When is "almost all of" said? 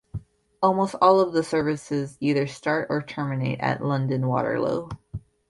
0.63-1.31